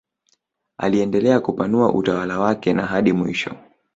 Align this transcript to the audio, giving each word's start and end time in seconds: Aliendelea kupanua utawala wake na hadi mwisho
Aliendelea 0.77 1.39
kupanua 1.39 1.93
utawala 1.93 2.39
wake 2.39 2.73
na 2.73 2.85
hadi 2.85 3.13
mwisho 3.13 3.55